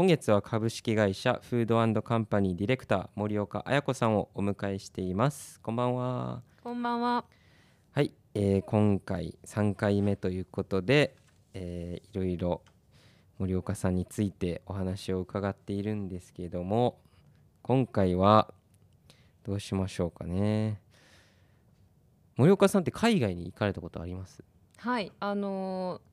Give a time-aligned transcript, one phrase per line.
[0.00, 5.60] 今月は株式会社フードカンパニーディレクター森岡彩子さんをお迎えしています。
[5.60, 6.40] こんばんは。
[6.64, 7.26] こんばんは。
[7.92, 11.16] はい、えー今回3回目ということで、
[11.52, 12.62] えーいろいろ
[13.38, 16.98] 森岡さんについてお話を伺っているんですけども
[17.60, 18.54] 今回は
[19.44, 20.80] どうしましょうかね。
[22.38, 24.42] 森岡さんって海外に行かれたことあります？
[24.78, 25.12] はい。
[25.20, 26.09] あのー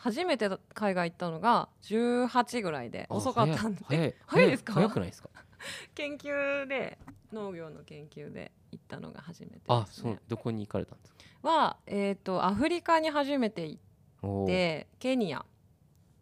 [0.00, 3.84] 初めて海外行ったのが18ぐらいであ遅かったんで。
[3.84, 4.14] 早い。
[4.26, 4.50] 早い。
[4.50, 4.72] ですか？
[4.74, 5.28] 早くないですか？
[5.94, 6.98] 研究で
[7.32, 11.48] 農業の研究で行ったのが初めてです、ね、あそうどこに行かれたんですか？
[11.48, 15.44] はえっ、とアフリカに初めて行ってケニア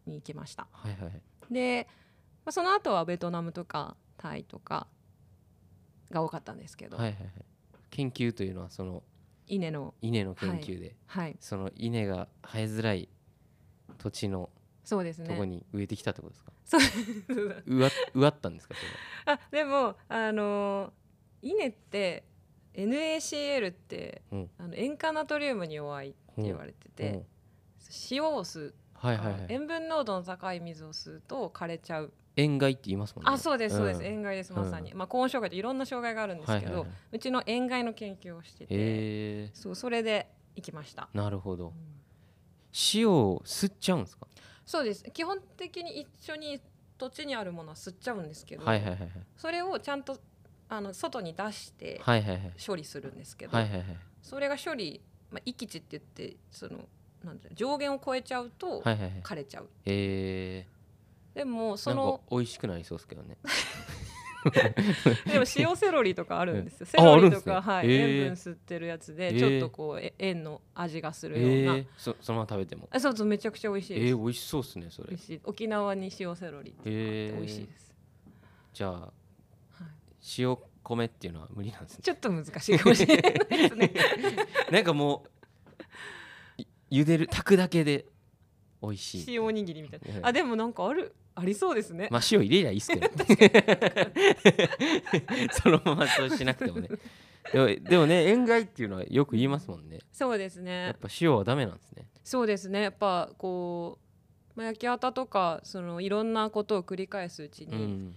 [0.06, 0.66] に行きました。
[0.72, 1.22] はいはいはい。
[1.50, 1.86] で、
[2.44, 4.86] まあ、その後はベトナムとかタイとか
[6.10, 7.32] が多かったんですけど、はいはいはい。
[7.90, 9.02] 研究というのはその
[9.46, 9.94] 稲の。
[10.00, 11.36] 稲の研究で、はい。
[11.40, 13.08] その稲が生えづらい
[13.98, 14.50] 土地の
[14.84, 18.74] そうですとこねに植えてきたってことですか、そう植わ植わったんですか？
[18.74, 19.40] それは。
[19.40, 20.90] あでもあのー
[21.42, 22.24] 稲って
[22.74, 24.50] NaCl って、うん。
[24.58, 27.26] あの塩化ナトリウムに弱いって言われてて、うん。
[28.10, 29.46] 塩を吸う、はいはいはい。
[29.48, 33.30] 塩分濃度の高い水を吸うと枯れちゃう、塩害って言いますもんね。
[33.32, 34.04] あそうですそうです、ん。
[34.04, 34.58] 塩害ですうん。
[34.58, 36.90] まさに、まあ高温障害っていろんな障害があるんですけど、はいはいはい。
[37.12, 41.68] うちの塩害の研究をしてて、そうそれで行きました、なるほど。
[41.68, 41.72] うん
[42.94, 44.26] 塩を吸っちゃうんですか？
[44.64, 45.04] そうです。
[45.12, 46.60] 基本的に一緒に
[46.98, 49.10] 土地にあるものは吸っちゃうんですけど、はいはいはいはい。
[49.36, 50.18] それをちゃんと
[50.68, 52.52] あの外に出してはいはいはい。
[52.64, 56.88] 処理するんですけど、はいはいはいそれが処理、まあ、域値って言ってその
[57.24, 59.22] なん上限を超えちゃうとはいはいはい。
[59.22, 60.66] 枯れちゃう、へえ
[61.34, 63.36] でもその美味しくなりそうですけどね
[65.26, 66.86] でも 塩セロリとかあるんですよ。
[66.88, 67.52] えセロリとああるんですね。
[67.54, 68.20] か、はいへー。
[68.22, 72.88] 塩分吸ってるやつでちょっとこうえ塩の味がするような、えー、そそのまま食べても。
[72.90, 75.40] あそうそうめちゃくちゃ美味しいです、えー、美味しそうですねそれ。
[75.44, 77.94] 沖縄に塩セロリって美味しいです、
[78.72, 79.12] じゃあはい、
[80.38, 82.00] 塩米っていうのは無理なんですね。
[82.02, 83.92] ちょっと難しいかもしれないですね。
[84.70, 85.24] なんかも
[86.58, 88.06] うい茹でる炊くだけで
[88.86, 89.24] 美味しい。
[89.28, 93.08] 塩おにぎりみたいはいなあでもなんかあるありそうですね、まあ塩入れりゃいいっすけど。
[95.52, 96.88] そのままそうしなくてもね。
[97.52, 100.00] でもでもね塩害っていうのはよく言いますもんね。
[100.12, 102.06] そうですやねっぱ塩はダメなんですね。
[102.24, 102.82] そうですね。
[102.82, 103.98] やっぱこ
[104.56, 108.16] う、まあ、焼き畑とかそのいろんなことを繰り返すうちに、うん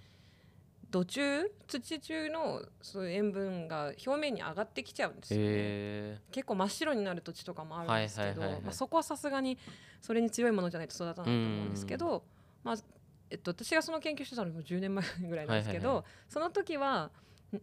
[0.90, 9.58] 土中土中のそういう塩分が表面に上がってきちゃうんですよね、へ結構真っ白になる土地とかもあるんですけどまあそこはさすがに
[10.02, 12.24] それに強いものじゃないと育たないと思うんですけど、
[12.64, 12.76] まあ
[13.30, 17.12] えっと、私がその研究してたのも10年前ぐらいなんですけど、その時は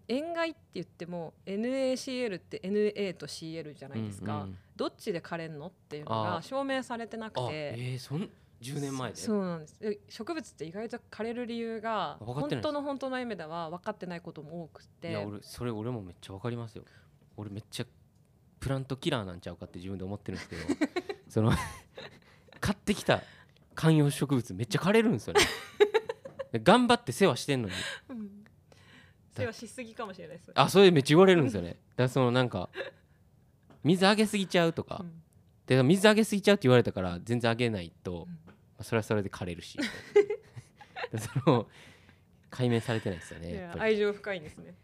[0.08, 8.28] 塩害って言っても NaCl って Na と Cl じゃないですか、うんうんどっちで枯れんのっていうのが証明されてなくあてえー、そん
[8.60, 9.16] 10年前で？
[9.16, 9.78] そうなんです。
[9.78, 15.10] で植物って意外と枯れる理由が本当の本当の意味では分かってないことも多くて。
[15.10, 16.84] いや俺それ俺もめっちゃわかりますよ。
[17.36, 17.86] 俺めっちゃ
[18.60, 20.62] プラントキラーなんちゃうかって自分で思ってるんですけど。
[21.28, 21.52] その
[22.60, 23.22] 買ってきた
[23.74, 25.40] 観葉植物めっちゃ枯れるんですよね。
[26.52, 27.74] で頑張って世話してんのに。
[28.08, 28.44] うん。
[29.36, 30.50] 世話しすぎかもしれないです。
[30.54, 31.70] あそれめっちゃ言われるんですよね。
[31.70, 32.70] だからそのなんか
[33.84, 35.22] 水あげすぎちゃうとか、うん
[35.66, 38.18] で水あげすぎちゃうって言われたから全然あげないと、うん。
[38.46, 39.78] まあそれはそれで枯れるし。
[41.12, 41.66] でその
[42.50, 44.74] 解明されてないですよね愛情深いんですね。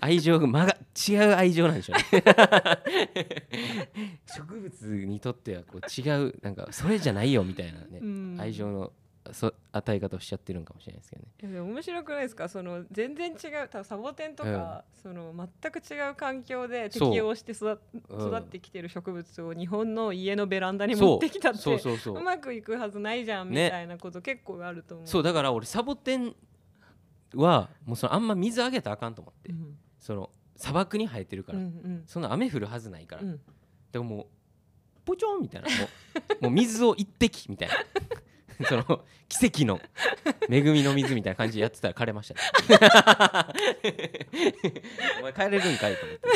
[0.00, 0.76] 愛情がまが
[1.08, 2.22] 違う愛情なんでしょうね。
[4.36, 8.36] 植物にとってはこう違うなんかそれじゃないよみたいなね、うん。
[8.38, 8.92] 愛情の
[9.32, 11.28] そ与え方をしちゃってるんかもしれないですけどね。
[11.40, 12.48] いやでも面白くないですか？
[12.48, 17.80] その全然違う多分サボテンとか、その全く違う環境で適応して育
[18.10, 18.28] うん。
[18.28, 22.16] 育ってきてる植物を日本の家のベランダに持ってきたってそうそうそう。
[22.16, 25.06] うまくいくはずないじゃんみねたいなこと結構あると思う。
[25.06, 26.34] そうだから俺サボテン
[27.34, 29.76] はもうそのあんま水あげたらあかんと思って、うん。
[29.98, 32.02] その砂漠に生えてるから、うんうん。
[32.06, 33.40] そんな雨降るはずないから、うん。
[33.92, 34.26] でももう
[35.04, 35.68] ポチョンみたいな。
[35.68, 35.74] も
[36.40, 37.74] う もう水を一滴みたいな
[38.66, 39.80] その奇跡の
[40.48, 42.40] 恵みの水みたいな感じでやってたら枯れましたね。
[45.20, 46.34] お前帰れるんかいと思って。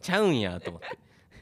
[0.00, 0.88] ちゃうんやと思って。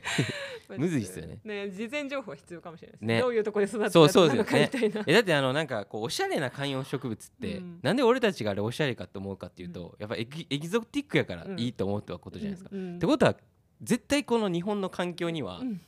[0.78, 1.38] むずいっすよね。
[1.44, 3.20] ね事前情報は必要かもしれないですね。
[3.20, 5.05] どういうところで育ってたのかみたいな。
[5.06, 7.81] えだってあのなんかこうおしゃれな観葉植物って、うん。
[7.82, 11.61] なんで俺たちがあれおしゃれかと思うかっていうと、やっぱエキエキゾティックやからうん。
[11.61, 12.96] いいと思うってことじゃないですか、うん。
[12.96, 13.37] ってことは
[13.82, 15.81] 絶対この日本の環境にはうん。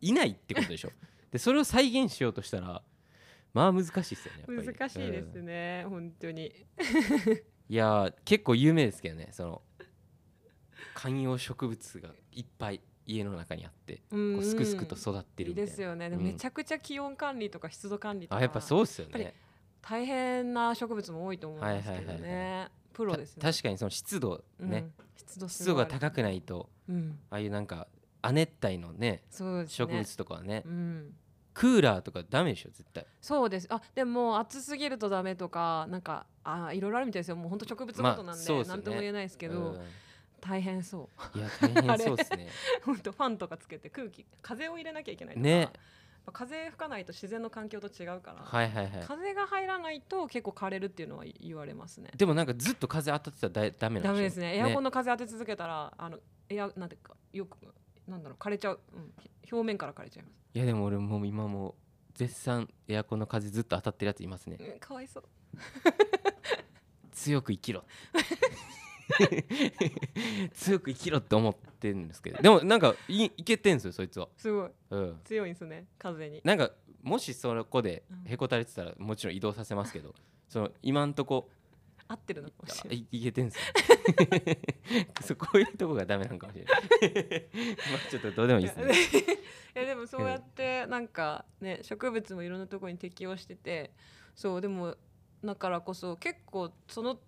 [0.00, 0.90] いないってことでしょ。
[1.30, 2.82] でそれを再現しようとしたら
[3.54, 6.52] まあ難しいですよね難しいですうんね、本当に。
[7.68, 9.62] いやー結構有名ですけどねその
[10.92, 15.70] 観葉植物がいっぱい家の中にあってこうんうすくすくと育ってるみたいな。
[15.70, 16.08] ですよね。
[16.10, 18.38] めちゃくちゃ気温管理とか湿度管理とか。
[18.38, 19.34] あやっぱそうですよね。
[19.82, 23.42] 大変な植物も多いと思いますけどはいはいねプロですね。
[23.42, 27.18] た確かにその湿度ね、うん湿度す湿度が高くないとうん。
[27.30, 27.86] ああいうなんか
[28.22, 29.66] 亜熱帯のねね。
[29.68, 31.14] 植物とかはねうん
[31.54, 33.06] クーラーとかダメでしょ絶対。
[33.20, 33.68] そうです。
[33.70, 37.36] あでも暑すぎるとダメとかなんかあいろいろあるみたいですよ。
[37.36, 38.68] もう本当植物ごとなんで,、まあね。
[38.68, 39.80] なんとも言えないですけど、うん。
[40.40, 41.38] 大変そう。
[41.38, 42.48] いや大変そうですね。
[42.84, 45.70] 本当ファンとかつけて空気風を入れなきゃいけないとか、ね。
[46.32, 49.04] 風吹かないと自然の環境と違うから、はいはいはい。
[49.06, 52.10] 風が入らないと結構枯れるっていうのは言われますね。
[52.16, 54.56] でもなんかずっと風当たってたらだダメなんダメですね。
[54.56, 56.18] エアコンのの風当て続けたらあの
[56.48, 57.58] エアなんていうかよく
[58.08, 60.34] なんだろう枯れちゃう、うん、ひ表面から枯れちゃいます。
[60.54, 61.74] いやでも俺もう今もう
[62.14, 64.56] 絶賛エアコンの風ずっと当たってるやついますね。
[64.60, 65.24] うんかわいそう。
[67.12, 67.84] 強く生きろ。
[70.54, 72.42] 強く生きろって思ってるんですけど。
[72.42, 74.70] でもなんかいいけてんすよそいつは、すごい。
[74.90, 76.40] うん、強いんですね風に。
[76.44, 76.70] なんか
[77.02, 78.32] もしそこでうん。
[78.32, 80.14] へこたれてたらもちろん移動させますけど。
[80.48, 81.48] その今んとこ
[82.08, 83.06] 合ってるのかもしれない。
[83.10, 83.62] いいけてんすよ。
[85.22, 86.74] そうこういうとこがダメなんかもしれない。
[87.90, 89.32] まあちょっとどうでもいいですね。
[89.74, 93.92] いや でもそうやってなんかね植物もいろんなところに適応してて
[94.34, 94.96] そうでも
[95.44, 97.18] だからこそ結構その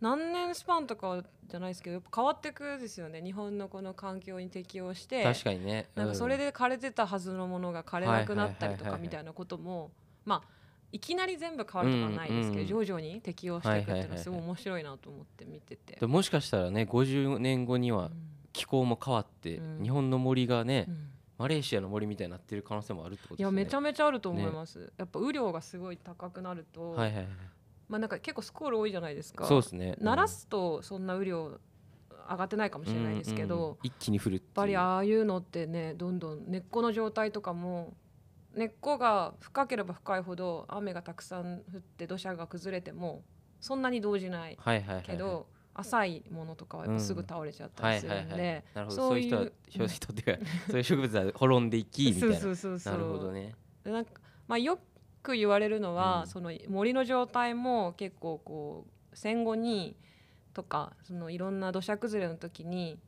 [0.00, 3.22] 何年スパンとかじゃないですけどやっぱ変わってくですよね。
[3.22, 5.88] 日本のこの環境に適応して確かにね。
[5.94, 9.90] なんかそれでで枯れてたはずのものが枯れなくなったりとかみたいなことも
[10.24, 10.59] まあ
[10.92, 15.96] いきなり全部変わるとかはないですけど、うん徐々に適応していくっていうのはすごい面白いなと思って見てて。
[16.00, 18.12] でもしかしたらね50年後にはうん。
[18.52, 19.82] 気候も変わって、うん。
[19.82, 21.10] 日本の森がね、うん。
[21.38, 23.42] マレーシアの森みたいになってる可能性もあるってことですね。
[23.44, 27.28] いやめちゃめちゃあると思いねます、やっぱ雨量がすごい高くなると、はいはいはい。
[27.88, 29.46] まあなんか結構スコール多いじゃないですか。
[29.46, 29.96] そうですね。
[30.00, 31.58] 鳴らすとそんな雨量
[32.28, 34.52] 上がってないかもしれないですけど、うんうんやっ一気に降るっていう。
[34.54, 37.94] ぱりああいうのってねどんどん根っこの状態とかも
[38.54, 43.22] 根っこが深ければ深いほど雨がたくさん降って土砂が崩れても
[43.60, 44.58] そんなに動じない
[45.04, 52.36] けど、浅いものとかはやっぱすぐ倒れちゃったはいりするんで、そうういうう人はそういう人っていうか そういう植物は滅んでいきみたいな。
[52.36, 52.92] そうそうそうそう。
[52.94, 53.54] なるほどね。
[53.84, 54.78] でなんかまあ、よ
[55.22, 56.26] く言われるのは、うん。
[56.26, 59.96] その森の状態も結構こう戦後に
[60.54, 62.98] とかそのいろんな土砂崩れの時に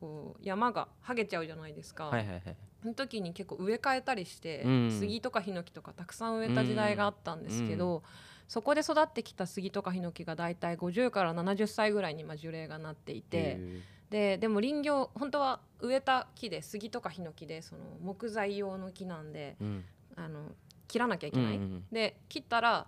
[0.00, 2.42] こう山が剥げちゃうじゃないですか、はいはいはい。
[2.82, 4.90] その時に結構植え替えたりして、うん。
[4.98, 8.02] 杉とかヒノキとかたくさん植えた時代があったんですけど、
[8.46, 13.56] そこで育ってきた杉とかヒノキがだいたい50から70歳ぐらいにまあ樹齢がなっていて。
[13.58, 19.84] へででも林業本当は植えた木で杉とかヒノキでその木材用の木なんでーうん。
[20.16, 20.52] あの
[20.88, 22.86] 切らなきゃいけない、うんうんで切ったら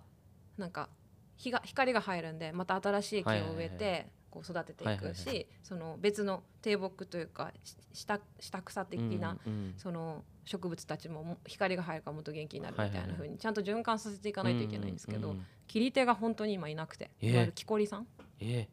[0.59, 0.89] なんか
[1.37, 5.15] 日が光が入るんでまた新しい木を植えはいはいはてこう育てていはいはいはい。
[5.15, 13.17] くしその別の低木というかし下下草的な、うんうんその植物たちもも光が入るからもっと元気になるみたいなはいはいはい。
[13.19, 15.47] 風にちゃんと循環させていかないといけないんですけど、ううん。
[15.69, 18.07] 切り手が本当に今いなくて、えーいわゆる木こりさん。
[18.41, 18.69] え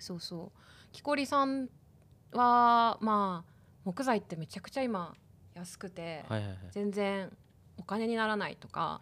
[0.00, 0.58] そうそう。
[0.92, 1.68] 木こりさん
[2.32, 3.52] はまあ
[3.84, 5.14] 木材ってめちゃくちゃ今
[5.54, 6.58] 安くて、ーはいはいはい。
[6.70, 7.30] 全然
[7.78, 9.00] お金にならないとか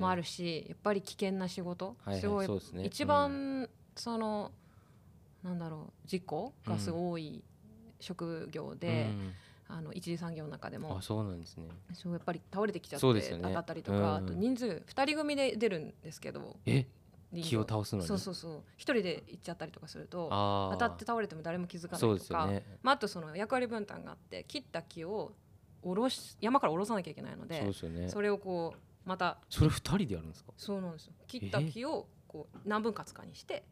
[0.00, 2.84] もあるしやっぱり危険な仕事、はいはいすごいね。
[2.84, 4.52] 一番その
[5.42, 7.44] なんだろう事故がすごい多い
[8.00, 9.32] 職業で、うん。
[9.68, 10.98] あの一次産業の中でも。
[10.98, 11.68] あそうなんですね。
[11.94, 14.14] そうやっぱり倒れてきちゃって当たったりとか、うん。
[14.16, 16.56] あと人数2人組で出るんですけど。
[16.66, 16.86] え？
[17.32, 18.08] 林木を倒すのに？
[18.08, 18.58] そうそうそう。
[18.58, 20.28] 1人で行っちゃったりとかすると
[20.72, 22.62] 当たって倒れても誰も気づかないとか、ね。
[22.82, 25.32] まあ、あとその役割分担があって切った木を
[25.82, 28.08] 下ろし山から下ろさなきゃいけないのそうでですよね。
[28.10, 30.52] それをこうまたそれ二人でやるんですか？
[30.58, 31.14] そうなんですよ。
[31.26, 33.64] 切った木をこう何分割かにして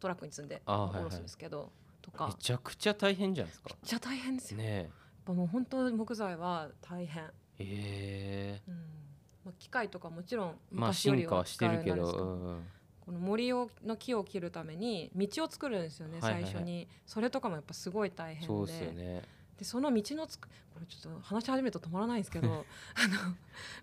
[0.00, 0.94] トラックに積んであーはいはい。
[0.96, 1.72] 下ろすんですけど、
[2.02, 2.28] とか。
[2.28, 3.70] めちゃくちゃ大変じゃないですか。
[3.70, 4.88] めっちゃ大変ですよ、ねやっ
[5.24, 7.24] ぱもう本当木材は大変、
[7.58, 8.62] ええ。
[8.68, 8.74] うん。
[9.46, 12.62] まあ、機械とかもちろんまあ昔より進化はしてるけど使えるんですけうん
[13.06, 16.52] この森をの木を切るために道を作るんですよね、はいはいはい。
[16.52, 16.88] 最初に。
[17.06, 18.46] それとかもやっぱすごい大変で。
[18.46, 19.22] そうですよね
[19.58, 23.08] でその道のつくこれちょっと話し始めると止まらないんですけど あ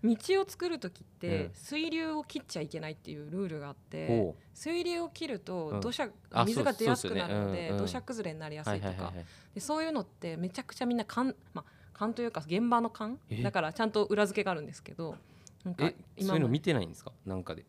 [0.04, 1.50] の道を作る時ってうん。
[1.54, 5.40] 水流を切っちゃいけないっていうルールがあって、ほ水流を切るうん。
[5.40, 9.26] と土砂、あ水が出やすくなるので土砂崩れになりやうすとか、はいいはいはいはい。
[9.54, 13.18] でそういうのってめちゃくちゃみんな勘、まあ、勘というか現場の勘。
[13.30, 13.42] え？
[13.42, 15.16] だからちゃんと裏付けがあるんですけど
[15.64, 15.96] なんかえ？
[16.22, 17.10] そういうのま見てないんですか？
[17.26, 17.64] なんかで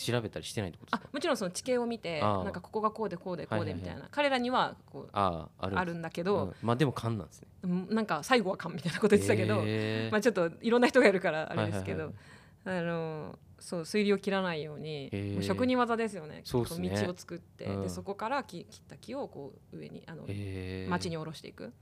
[0.00, 1.08] 調べたりしてないってことですか？
[1.10, 4.00] あもちろんその地形を見てなんかここがこうでこうでこうではいはいはいみたい。
[4.00, 6.54] な、彼らにはこうあああるんだけど、うん。
[6.62, 7.48] まあでも勘なんですね。
[7.64, 10.10] うんなんか最後は勘みたいなこと言ってたけど、へー。
[10.12, 15.42] まあ、ちょっといろんな人がいるからあれですけど、はいはいあのそう水流を切らないように、へー。
[15.42, 16.40] 職人技ですよね。
[16.44, 16.68] そうね。
[16.90, 17.82] こ道を作って、うん。
[17.82, 20.90] でそこから木切った木をこう上にあのへー。
[20.90, 21.72] 町に下ろしていく。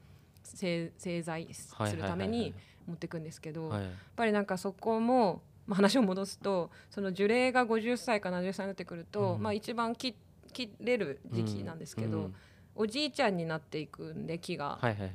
[0.43, 2.55] 製製材するために
[2.87, 3.83] 持っていくんですけど、はい。
[3.83, 9.43] やっぱりなんかそこもまあ、話を戻すとその樹齢が50歳か70歳になってくると、うん。
[9.43, 10.17] まあ、一番切
[10.53, 12.35] 切れる時期なんですけど、うん。
[12.75, 15.13] おじいちゃんになっていくんで木が、はいはいはい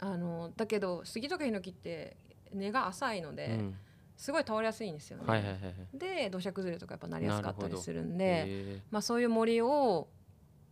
[0.00, 2.16] あのだけど杉とかヒノキって
[2.54, 3.74] 根が浅いので、うん。
[4.16, 5.24] すごい倒れやすいんですよね。
[5.26, 5.98] はいはいはいはい。
[5.98, 10.08] で土砂崩れとかやっぱなりやすかったりするんで、へまあ、そういう森を、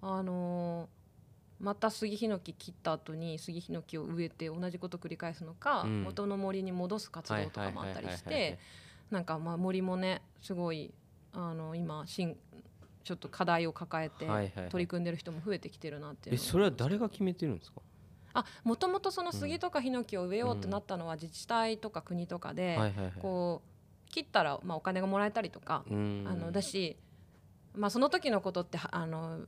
[0.00, 0.96] あのー
[1.58, 6.02] また杉ヒノキ切った後に杉ヒノキを植えて同じこと繰り返すのか、うん。
[6.02, 8.58] 元の森に戻す活動とかもあったりして
[9.10, 10.92] なんかまあ森もねすごい
[11.32, 12.36] あの今新
[13.04, 14.26] ちょっと課題を抱えて
[14.70, 16.44] 取り組んでる人も増えてきてるなっていうのが。
[16.44, 17.80] えそれは誰が決めてるんですか？
[18.34, 22.78] あもともとその杉とかヒノキを植えようってなったのは自治体とか国とかで、
[23.22, 26.24] こう切ったらまあお金がもらえたりとか、うん。
[26.26, 26.96] あのだし、
[27.74, 29.40] まあ、その時のことってはあの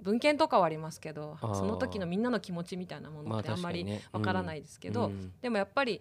[0.00, 5.32] 文献とかはありますけどその時のみんなの気持ちみたいなものってあんまりわからないですけど、うん。
[5.40, 6.00] でもやっぱり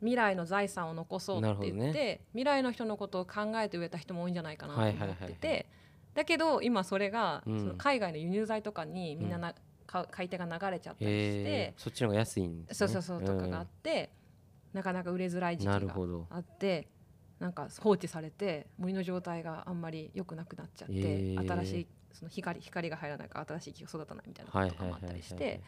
[0.00, 5.66] 未来の財産を残そうって言って、なるほど未来の人のことを考えて植えた人も多いんじゃないかなと思ってて、
[6.14, 7.60] だけど今それが、うん。
[7.60, 9.54] その海外の輸入材とかにみんなな、
[9.86, 11.74] か買い手が流れちゃったりして。
[11.76, 12.88] そっちの方が安いんですね。
[12.88, 14.10] そうそうそうとかがあって、
[14.72, 15.94] なかなか売れづらい時期なが
[16.30, 16.88] あって
[17.38, 25.60] なんか放置されて森の状態があんまり良くなくなっちゃって、新しいその光光が入らないから新しい木が育たないみたいなこはいととかもあったりして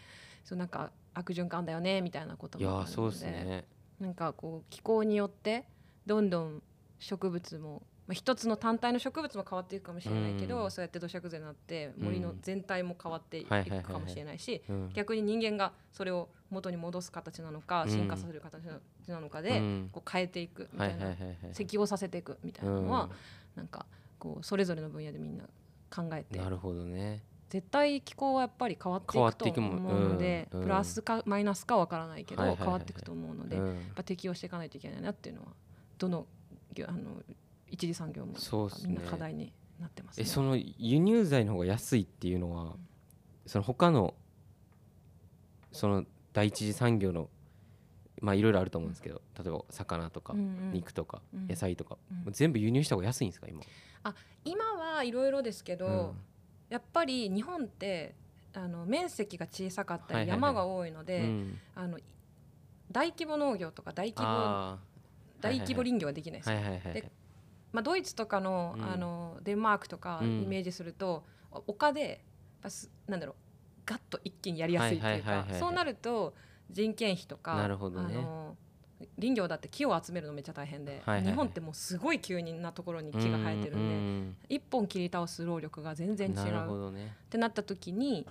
[0.45, 3.65] そうなんか悪循環だよねみたいなこといもあるのやーそうですでね
[4.00, 5.64] なんかこう気候によって
[6.07, 6.62] どんどん
[6.99, 10.71] 植物も、まあ、一つの単体の植物も変わっていくかもしれないけど、うん。
[10.71, 14.90] そうやって土砂崩れになって森の全体も変わっていくかもしれないしうん。
[14.95, 17.90] 逆に人間がそれを元に戻す形なのかうん。
[17.90, 18.64] 進化させる形
[19.09, 19.90] なのかで、うん。
[19.93, 21.14] こう変えていくみたいな、
[21.55, 23.11] 適応させていくみたいなのは、
[23.57, 23.87] なんか
[24.19, 25.45] こうそれぞれの分野でみんな
[25.90, 29.07] 考えてうんなるほどね絶対気候はやっぱり変わって
[29.49, 30.67] いくと思うので、うんうん。
[30.67, 32.67] プラスかマイナスかわからないけど、はいはいはい。
[32.67, 35.49] はい変わっていくと思うので、やっうんぱ適応していかないといけないなっていうのは
[35.97, 36.26] どの
[36.75, 37.23] 業あの
[37.71, 38.95] 一次産業もそうっすね。
[38.95, 40.25] みんな課題になってます、ね。
[40.25, 42.76] えその輸入材の方が安いっていうのは
[43.47, 44.14] その他の
[45.73, 47.31] その第一次産業の
[48.21, 50.73] まあいろいろあると思うんですけど例えば魚とかうんうん。
[50.73, 51.47] 肉とかうん。
[51.49, 51.97] 野菜とか
[52.31, 53.62] 全部輸入した方が安いんですか今
[54.45, 56.12] 今はいろいろですけど、うん
[56.69, 58.15] やっぱり日本って
[58.55, 61.59] あの面積が小さかったり山が多いので、うん。
[61.75, 61.99] あの
[62.91, 64.79] 大規模農業とか大規模
[65.41, 67.13] 大規模林業はできないです、はいはいはいはいで
[67.71, 68.85] まあ、ドイツとかの,、うん。
[68.85, 70.43] あのデンマークとかうん。
[70.43, 72.25] イメージすると、お丘で
[73.07, 73.35] なんだろう
[73.87, 76.35] ガッと一気にやりやすいっていうかそうなると
[76.71, 78.17] 人件費とかなるほどね。
[78.17, 78.57] あの
[79.19, 81.31] 林業だって木を集めるのめっちゃ大変で、はいはいはい。
[81.31, 86.67] 日本ってもうすごい急なところに木が生えてるんで、一本切り倒す労力が全然違う。
[86.67, 87.14] どね。
[87.26, 88.26] ってなった時に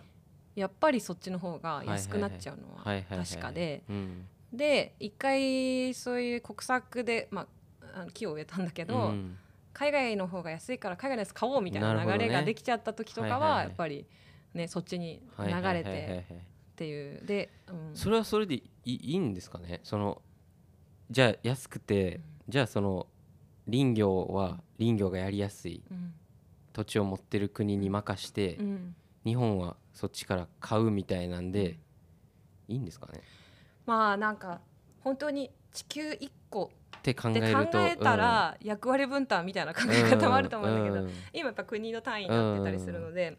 [0.56, 4.28] やっぱりそっちの方が安くなっちゃうのは確かでうん。
[4.52, 9.38] で一回そういう国策で、まあ、あの木を植えたんだけど、うん。
[9.74, 14.08] 海外の方が安いから海外のやつ買おうみたいな流れができちゃった時とかはやっぱり
[14.56, 17.96] ねそっちに流れてっていうで、うん。
[17.96, 19.82] それはそれでいいんですかね？
[19.84, 20.22] その
[21.10, 23.08] じゃあ安くてじゃあその
[23.70, 26.14] 林業は林業がやりやすいうん。
[26.74, 28.96] 土地を持ってる国に任してうん。
[29.26, 31.78] 日本はそっちから買うみたいなんで
[32.68, 33.22] いいんですかね？
[33.86, 34.62] まあなんか
[35.02, 43.38] 本当に地球一個って考えるとえたら役割分担みたいな考え方もあると思うんだけど、うん今やっぱ国の単位になってたりするので、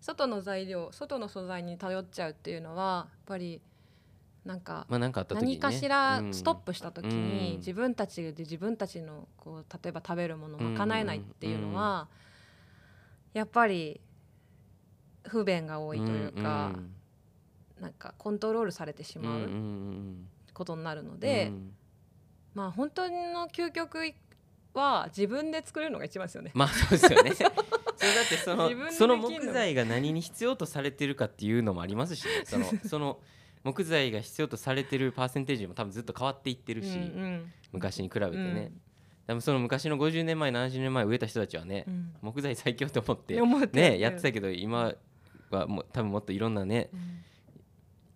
[0.00, 3.60] 外の材料外の素材に頼っちゃうっていうのはやっぱり
[4.44, 6.34] なんか何かしらうん。
[6.34, 7.12] ストップした時うん。
[7.12, 12.08] に自分たちで自分たちのこう例えば食べるものを賄えないっていうのは
[13.34, 14.00] やっぱり
[15.24, 16.72] 不便が多いというか
[17.80, 19.48] なんかコントロールされてしまう
[20.54, 21.72] ことになるのうんでうん。
[22.54, 23.98] まあ本当の究極
[24.74, 26.50] は自分で作れるのが一番ですよね。
[26.54, 27.32] まあそうですよね。
[27.96, 33.18] それだってそのその木材が何に必要とされてるかっていうのもありますし、ね、そのその
[33.62, 37.52] 木材が必要とされてるパーセンテージも多分ずっと変わっていってるし、うんうん。
[37.72, 38.80] 昔に比べてね、うん。
[39.26, 42.14] 多分その昔の50年前70年前植えた人たちはね、うん。
[42.22, 43.34] 木材最強と思って
[43.76, 44.94] ねやってたけど今
[45.50, 47.00] はもう多分もっといろんなねうん。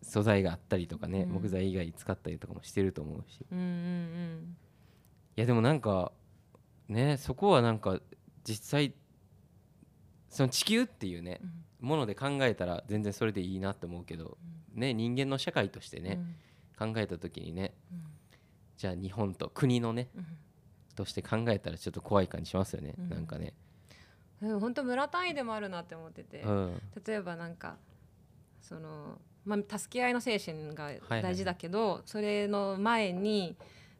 [0.02, 1.32] 素材があったりとかね、うん。
[1.32, 3.40] 木材以外使ったりとかもしてると思うし。
[3.40, 4.56] いうんうん。
[5.36, 6.12] やでもなんか
[6.88, 8.00] ねそこはなんか
[8.44, 8.94] 実際
[10.30, 11.64] その地球っていうねうん。
[11.84, 14.38] もので考えたら全然それでいいなって思うけど、
[14.74, 16.20] ね、人間の社会としてね、
[16.78, 18.04] 考えた時にねうん。
[18.76, 20.26] じゃあ日本と国のねうん。
[20.94, 23.08] として考えたらちょっと怖い感じしますよね、うん。
[23.08, 23.54] なんかね、
[24.40, 27.76] 本当村単位でもあるなって思ってて、うん、例えばなんか
[28.60, 31.22] その、まあ、助け合いの精神がはい。
[31.22, 33.56] 大事だけど、それの前に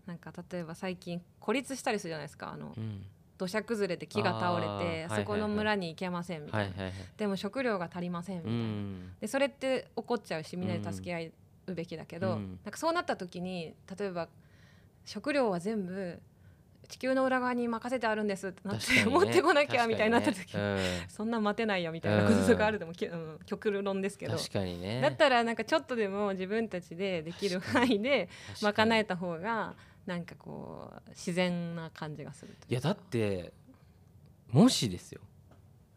[0.06, 6.74] なんか例えば最近孤立したりするじゃないですかあのうん土砂崩れで木が倒れてそこの村に行けませんみたいな、
[7.16, 9.12] でも食料が足りませんみたういな、ん。
[9.20, 11.30] でそれって起こっちゃうしみんなで助け合
[11.66, 12.58] うべきだけど、うん。
[12.64, 14.28] なんかそうなった時に例えば
[15.04, 16.20] 食料は全部
[16.88, 19.06] 地球の裏側に任せてあるんですってなって、ね。
[19.06, 21.06] 持ってこなきゃみたいになった時、確かにね。
[21.08, 24.38] そんな待てないよみたいなこととかあるでも、きうん、極論ですけうんど。
[24.38, 25.00] 確かにね。
[25.00, 28.28] だったらなんかちょっとでも自分たちでできる範囲で
[28.60, 29.74] 賄えた方が
[30.06, 33.52] なんかこう自然な感じがするといやだって
[34.50, 35.20] もしですよ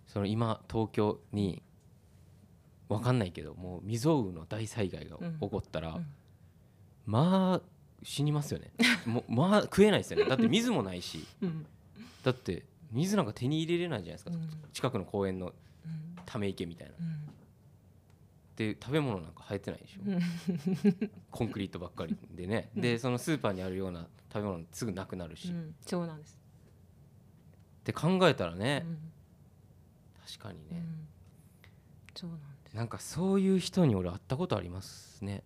[0.07, 1.61] その今東京に
[2.89, 6.05] わかんないけどもう未曾有の大災害が起こったら、うん。
[7.05, 7.61] ままあ
[8.03, 8.71] 死にますよね。
[9.05, 10.25] もうまあ食えないですよね。
[10.29, 11.25] だって水もないし。
[11.41, 11.65] うん。
[12.23, 14.49] だって水なんか手に入れれないじゃないですか、うん。
[14.71, 16.15] 近くの公園のうん。
[16.25, 16.95] ため池みたいな
[18.59, 21.11] うんで食べ物なんか生えてないでしょ、うん。
[21.29, 25.75] コンクリートばっかりでね、でそのスーパーにあるような食べ物すぐなくなるし、っうん。
[25.81, 26.39] そうなんです、
[27.83, 28.97] て考えたらね、うん。
[30.25, 31.07] 確かにね、うん。
[32.15, 35.43] そうなんです、なんかそういう人に俺会ったことありますね。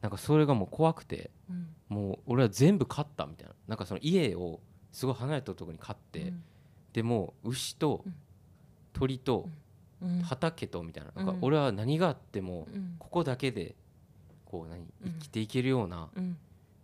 [0.00, 1.74] なんかそれがもう怖くてうん。
[1.88, 3.54] もう俺は全部飼ったみたいな。
[3.66, 4.60] なんかその家を
[4.92, 6.42] すごい離れたところに飼って、うん。
[6.92, 8.14] でもう牛とうん。
[8.92, 9.52] 鳥とうん
[10.24, 11.38] 畑とみたいな,、なんかうん。
[11.42, 12.96] 俺は何があってもうん。
[12.98, 13.74] ここだけで
[14.44, 15.12] こう何うん。
[15.14, 16.36] 生きていけるようなうん。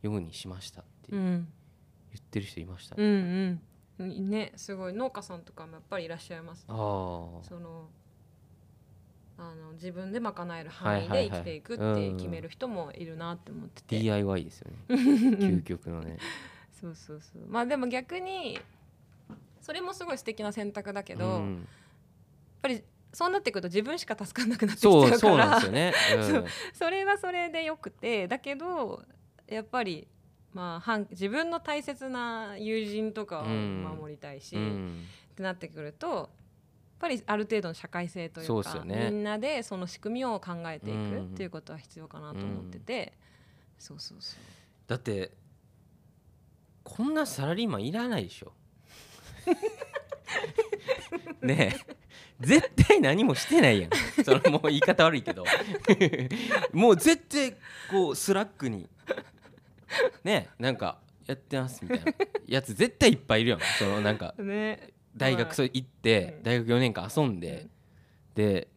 [0.02, 1.48] ようにしましたって言うん。
[2.16, 2.96] ってる人いました。
[2.96, 3.06] うね、
[3.50, 3.60] ん
[4.00, 4.30] うん。
[4.30, 4.92] ねすごい。
[4.92, 7.88] 農家さんとかもやっぱりいらっしゃいますああその
[9.36, 11.30] あの自分で賄える範囲はいはいはい。
[11.30, 14.76] で生きていくっうんて決める人もいるなって思ってて、 DIY ですよね。
[14.96, 16.18] 究極のね。
[16.80, 17.42] そうそうそう。
[17.48, 18.58] まあでも逆に
[19.60, 21.68] それもすごい素敵な選択だけど、やっうん
[22.62, 26.44] ぱりそうなってくると自分しか助かんなくなってきちそうゃうかそうなんらですよね、 うん。
[26.74, 29.02] それはそれでよくてだけど
[29.46, 30.08] やっぱり
[30.52, 35.04] まあ反自分の大切な友人とかをうん守りたいし、うん。
[35.32, 36.28] ってなってくるとやっ
[36.98, 39.10] ぱりある程度の社会性といそううかね。
[39.10, 43.12] みんなでその仕組みを考えていくうんっていうことは必要かなと思ってて、
[43.78, 44.40] そうそうそう。
[44.88, 45.32] だって
[46.82, 48.52] こんなサラリーマンいらないでしょ。
[51.40, 51.98] ねえ
[52.40, 53.90] 絶対何もしてないやん。
[54.24, 55.44] そのもう言い方悪いけど。
[56.72, 57.56] もう絶対
[57.90, 58.88] こう Slack に
[60.22, 62.12] ねえなんかやってますみたいな
[62.46, 63.60] やつ絶対いっぱいいるやん。
[63.78, 64.90] そのなんかね。
[65.16, 66.42] 大学そ行ってうん。
[66.44, 67.66] 大学4年間遊んで
[68.34, 68.68] で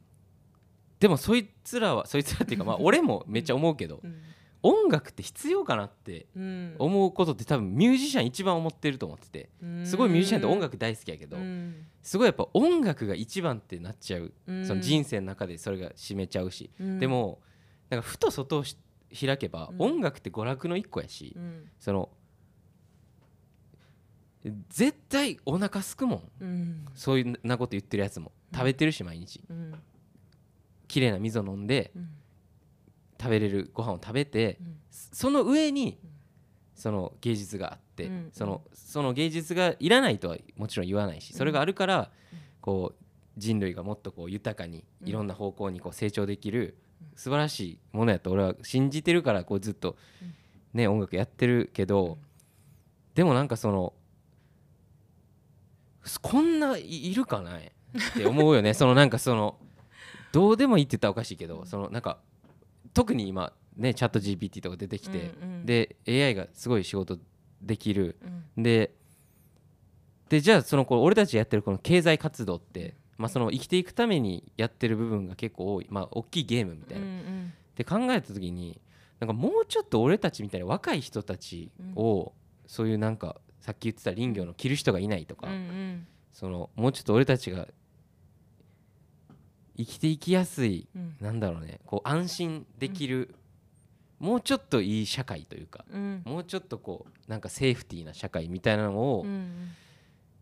[0.99, 4.21] でもそいつらはそいつらっていうかまあ 俺もめっちゃ思うけどうん
[4.63, 6.75] 音楽って必要かなってうん。
[6.77, 9.85] 思うことって多分ミュージシャン一番思ってると思っててうん。
[9.85, 11.85] すごいミュージシャンって音楽大好きやけどうん。
[12.03, 14.31] すごいやっぱ音楽が一番ってなっちゃう。
[14.47, 14.65] うん。
[14.65, 16.69] その人生の中でそれが占めちゃうし。
[16.79, 16.99] うん。
[16.99, 17.39] でも
[17.89, 18.77] なんかふと外をし
[19.25, 19.81] 開けばうん。
[19.81, 21.69] 音楽って娯楽の一個やしうん。
[21.79, 22.09] その
[24.69, 26.31] 絶対お腹すくもん。
[26.39, 26.85] うん。
[26.95, 28.31] そういうなこと言ってるやつも。
[28.53, 29.41] 食べてるし毎日。
[29.49, 29.73] うん。
[30.87, 32.09] 綺麗な水を飲んでうん
[33.21, 34.79] 食べれるご飯を食べてうん。
[34.89, 36.09] その上にうん。
[36.75, 38.29] その芸術があって、うん。
[38.33, 42.39] そのその芸術がいらないとはもちろん言わないしそれがあるから、うん。
[42.61, 43.03] こう
[43.37, 45.07] 人類がもっとこう豊かにうん。
[45.07, 46.77] いろんな方向にこう成長できる
[47.15, 50.33] 素晴らしいものやと俺は信じてるからこうずっとうん。
[50.73, 52.17] ね音楽やってるけど、うん。
[53.13, 53.93] でもなんかその
[56.21, 57.61] こんないいるかなっ
[58.15, 58.73] て思うよね。
[58.73, 59.57] そのなんかその
[60.31, 62.19] どうでもいいって言ったらおかしいけど、そのなんか
[62.93, 65.65] 特に今ねチャット GPT とか出てきて、うんうん。
[65.65, 67.17] で AI がすごい仕事
[67.61, 68.17] できる。
[68.55, 68.63] うん。
[68.63, 68.93] で
[70.29, 77.05] でじゃあそのこう俺たちやってるこの経済活動って、まあ、その生きていくためにやってる部分が結構多い、まあ、大きいゲームみたいな。
[77.05, 78.79] うんって考えた時に
[79.19, 82.33] なんかもうちょっと俺たちみたいな若い人たちを、
[82.65, 86.07] そういうなんかさっき言ってた林業の着る人がいないとか、うんうん。
[86.33, 87.67] そのもうちょっと俺たちが
[89.77, 91.15] 生きていきやすいうん。
[91.19, 93.33] なんだろうねこう安心できる、
[94.19, 96.21] もうちょっといい社会というかうん。
[96.25, 99.69] もうちょっとこうなんかセーフティーな社会みたいなのを、うん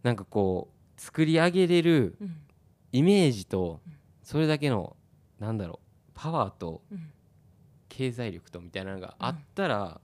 [0.01, 2.37] なんかこう作り上げれるうん。
[2.91, 3.93] イメージとうん。
[4.23, 4.95] それだけの
[5.39, 7.09] なんだろうパワーとうん。
[7.89, 9.99] 経済力とみたいなのがあったら、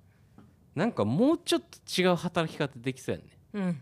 [0.74, 3.30] なんかもうちょっと違う働き方できそうやんね。
[3.54, 3.70] うん。
[3.72, 3.76] っ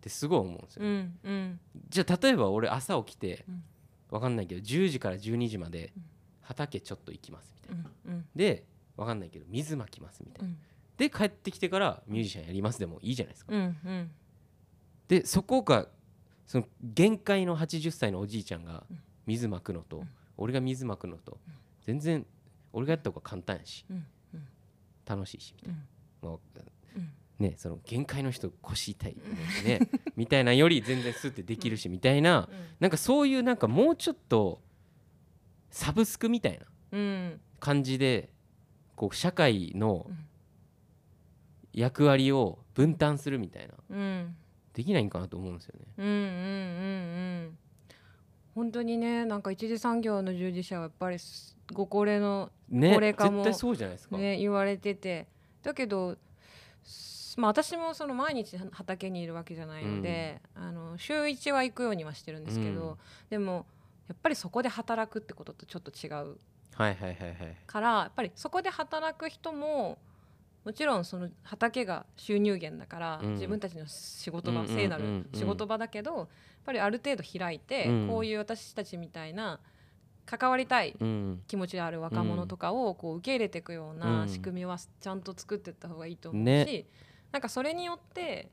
[0.00, 1.18] てすごい思うんですよ、うん。
[1.22, 1.60] うん。
[1.88, 3.44] じゃあ例えば俺朝起きて、
[4.10, 6.02] うんわかんないけど10時から12時までうん。
[6.42, 8.24] 畑ちょっと行きますみたいな、うんうん。
[8.34, 8.64] で
[8.96, 10.58] わかんないけど水まきますみたいな、うん。
[10.96, 14.10] で帰ってきてからミュージシャンやりますでもいいじゃないですか、うんうん。
[15.06, 15.86] でそこが
[16.46, 18.98] その限界の80歳のおじいちゃんがうん。
[19.26, 20.08] 水まくのと、ん。
[20.36, 21.54] 俺が水まくのと、うん。
[21.82, 22.26] 全然
[22.72, 23.84] 俺がやった方が簡単やし。
[25.06, 25.74] 楽しいしみたい
[26.22, 26.30] うん。
[26.32, 26.38] な、
[27.40, 29.16] ねその限界の人腰痛い
[29.64, 29.80] ね
[30.16, 32.56] みたいなより全然スッてできるしみたいなうん。
[32.78, 34.60] なんかそういうなんかもうちょっと
[35.70, 37.40] サブスクみたいなうん。
[37.58, 38.30] 感じで
[38.96, 40.26] こう社会のうん。
[41.72, 44.36] 役割を分担するみたいなうん。
[44.74, 45.86] できないんかなと思うんですよね。
[45.98, 47.58] うんうんうんうん。
[48.54, 54.18] 本当にねなんか一次産業の従事者はやっぱりすご高齢のね高齢化も絶対そうじゃないですか。
[54.18, 55.28] ね言われてて。
[55.62, 56.18] だけどす
[57.36, 62.96] まあ私もその毎日畑にいるわけじゃないので、あの週1は行くようにはしてるんですけど、うん。
[63.28, 63.66] でも
[64.08, 66.36] やっぱりそこで働くってこととちょっと違う。
[67.66, 69.98] からやっぱりそこで働く人も
[70.64, 73.32] もちろんその畑が収入源だから、うん。
[73.34, 74.82] 自分たちの仕事場、うんうんうんうん。
[74.82, 76.28] 聖なる仕事場だけどやっ
[76.64, 78.08] ぱりある程度開いて、うん。
[78.08, 79.60] こういう私たちみたいな
[80.26, 81.42] 関わりたいうん。
[81.46, 84.28] 気持ちである若者とかをこう受け入れていくよううなん。
[84.28, 86.84] 仕組みはちゃんと作っていった方がいいと思うし、ね
[87.32, 88.50] なんかそれによって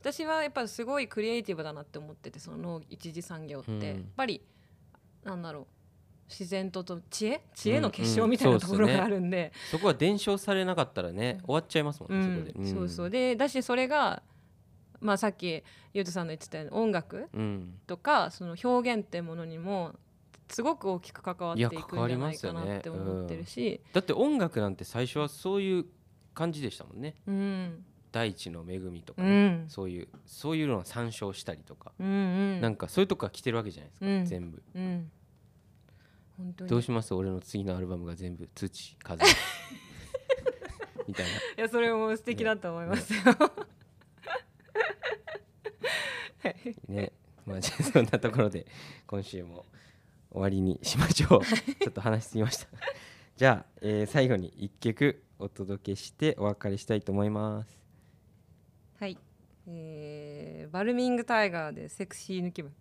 [0.00, 3.82] 私はやっぱりすごいクリエイティブだなって思っててその農一次産業って、うん。
[3.82, 4.42] やっぱり
[5.24, 5.66] なんだろう
[6.28, 7.42] 自然とと知恵？
[7.54, 12.44] 知恵の結晶うんみたいなところがあるんで、そこは伝承されなかったらね終わっちゃいますもうん。
[12.44, 12.68] ね、そこで。
[12.68, 13.10] そうそう。
[13.10, 14.22] でだしそれが、
[15.00, 15.62] まあ、さっき
[15.92, 17.74] ゆうとさんの言ってたように音楽うん。
[17.86, 19.92] とかその表現っていうものにも
[20.48, 25.84] すごく大きく関わっていくんじゃないかなって思ってるし、だって音楽なんて最初はそういう
[26.34, 27.14] 感じでしたもんね。
[27.26, 29.68] うん大地の恵みとかうね、ん。
[29.68, 32.10] そういうそういうのを参照したりとか、うんう
[32.58, 32.60] ん。
[32.60, 34.24] なんかそういうとこから来てるわけじゃないですか、うん。
[34.26, 34.62] 全部。
[34.74, 35.10] うん。
[36.66, 37.14] どうします？
[37.14, 39.24] 俺の次のアルバムが全部土風。
[41.06, 41.32] みたいな。
[41.32, 43.20] いやそれも素敵だと思いますよ、
[46.42, 46.54] はい
[46.88, 47.12] ね、
[47.46, 48.66] まあじゃあそんなところで
[49.06, 49.66] 今週も
[50.30, 51.44] 終わりにしましょう。
[51.44, 52.66] ちょっと話しすぎました。
[53.36, 57.81] じゃあ、えー最後に一曲お届けしてお別れしたいと思います。
[59.02, 59.18] はい、
[59.66, 62.72] えーバルミングタイガーでセクシー抜き分